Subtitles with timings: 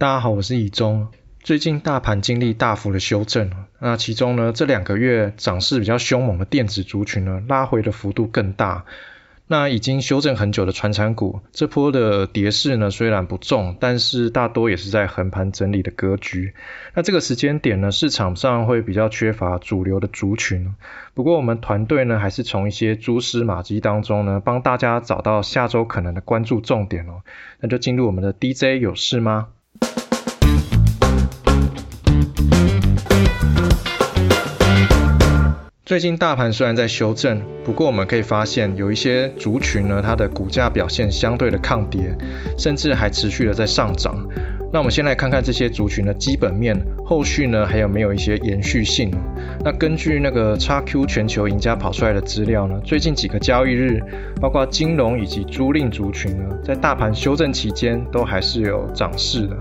[0.00, 1.08] 大家好，我是以中。
[1.42, 3.50] 最近大盘经历大幅的修正，
[3.80, 8.86] 那其中呢，这两个月涨势比较凶猛的电子族群呢，拉回的幅度更大。
[9.46, 16.54] 那已经修正很久的传产股，这波的跌势呢虽然不重，但是大多也是在横盘整理的格局。
[16.94, 20.74] 那这个时间点呢，市场上会比较缺乏主流的族群。
[21.12, 27.20] 不过我们团队呢，还是从一些蛛丝马迹当中呢，帮大家找到下周可能的关注重点哦。
[27.60, 29.48] 那就进入我们的 DJ 有事吗？
[35.90, 42.16] 最近大盘虽然在修正，不过我们可以发现有一些族群呢，它的股价表现相对的抗跌，
[42.56, 44.14] 甚至还持续的在上涨。
[44.72, 49.10] 那我们先来看看这些族群的基本面，后续呢还有没有一些延续性？
[49.64, 54.00] 那根据那个 XQ 全球赢家跑出来的资料呢，最近几个交易日，
[54.40, 59.56] 包括金融以及租赁族群呢，在大盘修正期间都还是有涨势的。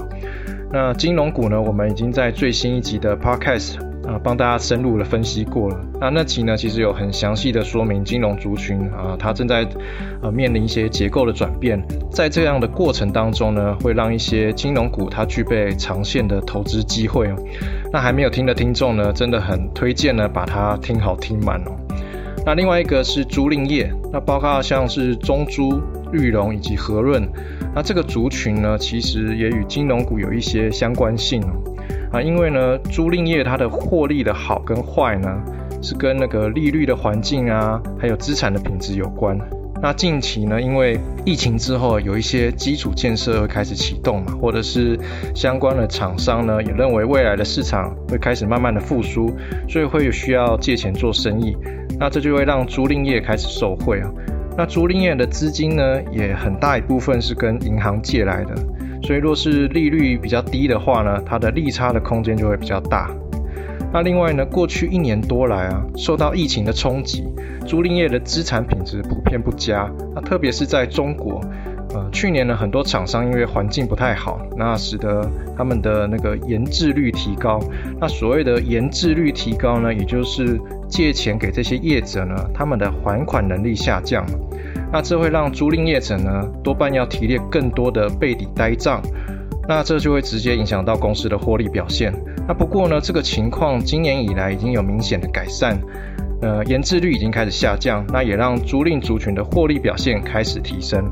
[0.71, 3.88] 那金融股呢，我们已经在最新一集的 Podcast。
[4.09, 5.79] 啊，帮大家深入的分析过了。
[6.02, 9.67] 那那期呢，其实有很详细的说明金融族群啊，它正在
[10.23, 11.79] 呃面临一些结构的转变，
[12.09, 17.35] 在这样的过程当中呢，会让一些金融股它具备长线的投资机会哦。
[17.93, 21.71] 那还没有听的听众呢，真的很推荐呢，把它听好听满哦。
[22.45, 25.79] 那另外一个是租赁业，那包括像是中租、
[26.11, 27.29] 玉龙以及和润，
[27.75, 31.69] 那这个族群呢，其实也与金融股有一些相关性哦。
[32.11, 35.29] 啊，因为呢，租赁业它的获利的好跟坏呢，
[35.81, 39.38] 是跟那个利率的环境啊，还有资产的品质有关。
[39.81, 44.99] 那近期呢，因为疫情之后，有一些基础建设会开始启动嘛，或者是
[45.33, 49.31] 相关的厂商呢，也认为未来的市场会开始慢慢的复苏，
[49.69, 51.55] 所以会有需要借钱做生意。
[51.97, 54.11] 那这就会让租赁业开始受惠啊。
[54.57, 58.55] 那租赁业的资金呢，也很大一部分是跟银行借来的。
[59.02, 63.09] 所以，若是利率比较低的话呢，它的利差的空间就会比较大。
[63.91, 67.23] 那另外呢，过去一年多来啊，受到疫情的冲击，
[67.66, 69.90] 租赁业的资产品质普遍不佳。
[70.13, 71.41] 那特别是在中国，
[71.96, 77.59] 呃，去年呢，很多厂商因为环境不太好，那使得他们的那个延滞率提高。
[78.00, 84.23] 那所谓的延滞率提高呢，也就是借钱给这些业者呢，他们的还款能力下降。
[84.91, 89.01] 那这会让租赁业者呢多半要提列更多的备抵呆账，
[89.67, 92.13] 那这就会直接影响到公司的获利表现。
[92.47, 95.79] 那不过呢，这个情况今年以来已经有明显的改善，
[96.41, 101.03] 呃，延滞率已经开始下降，那也让租赁族群的获利表现开始提升。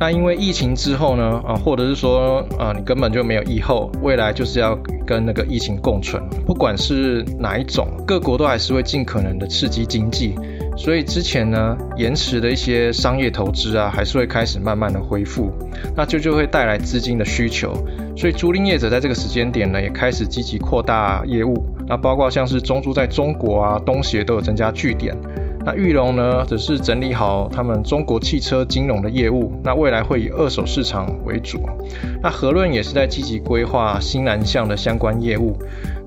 [0.00, 4.74] 那因为疫情之后呢，啊，或者是说啊，你根本就没有疫后，未来就是要
[5.06, 10.34] 跟那个疫情共存，不管是哪一种，各国都还是会尽可能的刺激经济。
[10.76, 15.52] 所以之前呢，延迟的一些商业投资啊，还是会开始慢慢的恢复，
[15.94, 17.72] 那就就会带来资金的需求。
[18.16, 21.64] 所以租赁业者在这个时间点呢，也开始积极扩大业务。
[21.86, 25.14] 那包括像是中租在中国啊、东协都有增加据点。
[25.64, 29.52] 那玉龙呢，则是整理好他们中国汽车金融的业务。
[29.62, 31.60] 那未来会以二手市场为主。
[32.20, 35.56] 那和润也是在积极规划新南向的相关业务。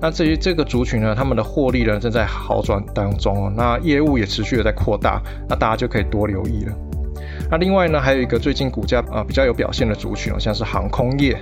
[0.00, 6.72] 那至于这个族群呢，他们的获利呢正在好转当中，那业务也持续的在扩大，那大家就可以多留意了。
[7.50, 11.36] 那另外呢，还有一个最近股价啊比较有表现的族群哦，像是航空业。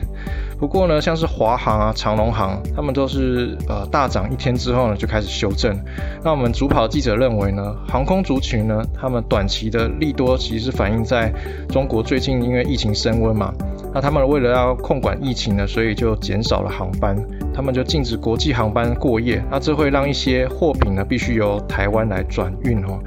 [0.59, 5.79] 不过呢，像是华航啊、长龙航，他们都是呃大涨一天之后呢就开始修正。
[6.23, 11.33] 那我们主跑记者认为呢，航空族群呢，他们短期的利多其实反映在
[11.69, 13.53] 中国最近因为疫情升温嘛，
[13.93, 17.17] 那他们为了要控管疫情呢，所以就减少了航班，
[17.53, 19.45] 他们就禁止国际航班过夜。
[19.51, 22.99] 那这会让一些货品呢必须由台湾来转运哦。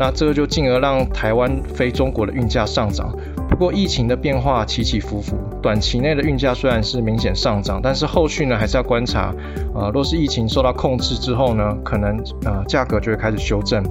[0.00, 3.12] 那这就进而让台湾飞中国的运价上涨。
[3.58, 9.34] 不过疫情的变化起起伏伏，短期内的运价虽然是明显上涨，但是后续呢还是要观察。
[9.74, 13.82] 呃，若是疫情受到控制之后呢，可能呃价格就会开始修正。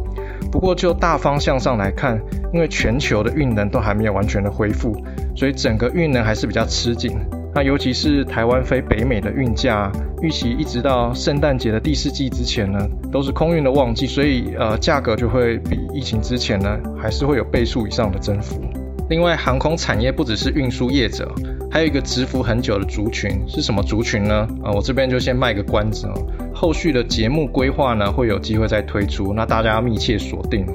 [0.49, 2.17] 不过就大方向上来看，
[2.53, 4.95] 因为全球的运能都还没有完全的恢复，
[5.35, 7.17] 所以整个运能还是比较吃紧。
[7.53, 12.79] 那尤其是台湾飞北美的运价，预期一直到圣诞节的第四季之前呢，
[13.11, 18.61] 都是空运的旺季，所以呃价格就会比疫情之前呢，还是会有倍数以上的增幅。
[19.09, 21.33] 另外，航空产业不只是运输业者，
[21.71, 24.47] 还有一个蛰伏很久的族群是什么族群呢？
[24.61, 26.13] 啊，我这边就先卖个关子哦，
[26.53, 30.65] 后续的节目规划呢会有机会再推出，那大家要密切锁定。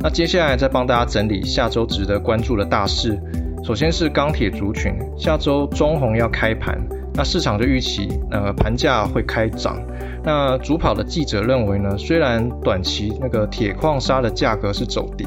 [0.00, 3.20] 那接下来再帮大家整理下周值得关注的大事。
[3.64, 6.78] 首先是钢铁族群，下周中红要开盘，
[7.12, 9.78] 那市场就预期，呃，盘价会开涨。
[10.24, 15.26] 那主跑的记者认为呢，虽然短期那个铁矿砂的价格是走跌，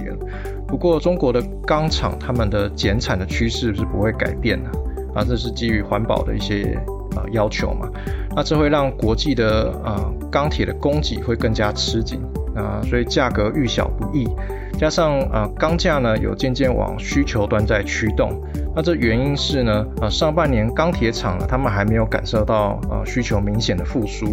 [0.71, 4.69] 不过中国的钢厂他们的减产的趋势是不会改变的。
[5.13, 6.73] 啊，这是基于环保的一些
[7.17, 7.89] 啊要求嘛。
[8.33, 12.21] 那这会让国际的啊钢铁的供给会更加吃紧
[12.55, 14.25] 啊，所以价格遇小不易。
[14.79, 18.31] 加上啊钢价呢有渐渐往需求端在驱动。
[18.73, 24.25] 那这原因是呢，啊上半年钢铁厂他们还没有感受到啊需求明显的复苏，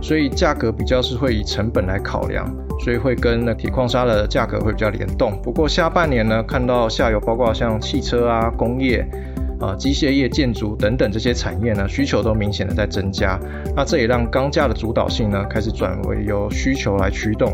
[0.00, 2.48] 所以价格比较是会以成本来考量，
[2.80, 5.32] 所以会跟那铁矿砂的价格会比较联动。
[5.42, 9.06] 不过下半年呢，看到下游包括像汽车啊、工业
[9.60, 13.38] 啊、机械业、建筑等等这些产业呢，需求都明显的在增加。
[13.76, 17.52] 那这也让钢价的主导性呢开始转为由需求来驱动。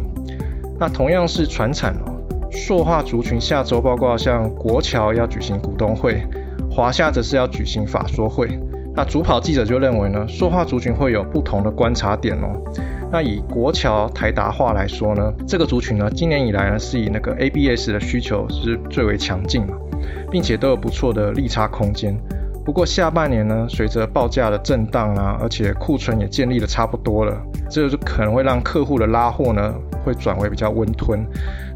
[0.79, 2.15] 那同样是船产哦。
[2.51, 6.23] 塑化族群下周报告，像国桥要举行股东会，
[6.71, 8.49] 华夏则是要举行法说会。
[8.95, 12.59] 那主跑记者就认为呢，塑化族群会有不同的观察点哦。
[13.11, 19.75] 那以国桥台达化来说呢，这个族群呢，今年以来呢是以那个 ABS 的需求是最为强劲嘛，
[20.31, 22.15] 并且都有不错的利差空间。
[22.65, 27.35] 不过下半年呢，随着报价的震荡啊，而且库存也建立的差不多了，
[27.71, 29.75] 这就可能会让客户的拉货呢
[30.05, 31.25] 会转为比较温吞。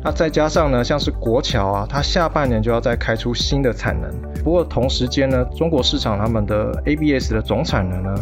[0.05, 4.11] 那再加上呢，像是国桥啊，它下半年就要再开出新的产能。
[4.45, 8.15] 不过同时间呢，中国市场他们的 ABS 的总产能呢，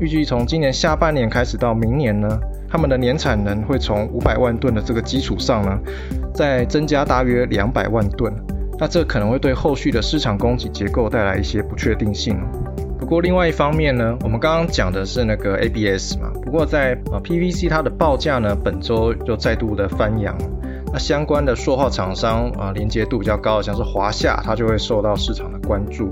[0.00, 5.78] 预计从今年下半年开始到明年呢，他们的年产能会从五百万吨的这个基础上呢，
[6.34, 8.32] 再增加大约两百万吨。
[8.78, 12.34] 那这可能会对后续的市场供给结构带来一些不确定性。
[12.98, 20.34] 不过另外一方面呢，我们刚刚讲的是那个 ABS 嘛，不过在呃 PVC 它的报价呢，本周又再度的翻扬。
[20.92, 26.08] 那相关的塑化厂商啊，连接度比较高的，像是华夏，它就会受到市场的关注。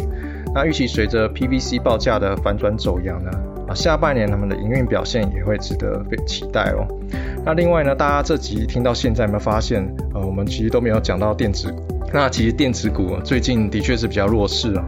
[0.54, 3.30] 那预期随着 PVC 报价的反转走阳呢，
[3.68, 6.86] 啊，下半年他们的营运表现也会值得被期待哦。
[7.44, 11.72] 那另外呢，大家这集听到现在有没有发现，呃，我们其实都没有讲到电子。
[12.12, 14.84] 那其实电子股最近的确是比较弱势啊。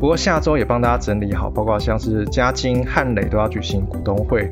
[0.00, 4.50] 不过下周也帮大家整理好，包括像是嘉金、汉磊都要举行股东会。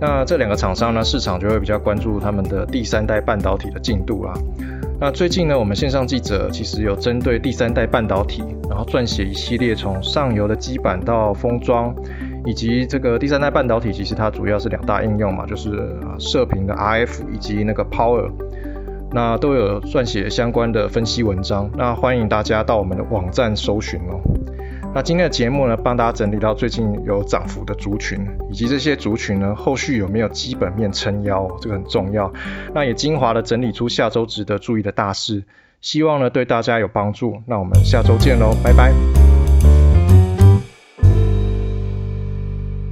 [0.00, 4.32] 那这两个厂商呢，市场就会比较关注他们的第三代半导体的进度啦。
[5.00, 11.94] 那最近呢，我们线上记者其实有针对第三代半导体，然后撰写一系列从上游的基板到封装，
[12.44, 15.70] 以及这个第三代半导体其实它主要是两大应用嘛，就是
[16.18, 18.30] 射频的 RF 以及那个 Power，
[19.12, 21.70] 那都有撰写相关的分析文章。
[21.76, 24.20] 那欢迎大家到我们的网站搜寻哦。
[24.94, 32.32] 那今天的节目呢，帮大家整理到最近有涨幅的族群，以及这些族群呢，后续有没有基本面撑腰，这个很重要。
[32.74, 35.44] 那也精华的整理出下周值得注意的大事，
[35.82, 37.36] 希望呢对大家有帮助。
[37.46, 39.37] 那我们下周见喽，拜拜。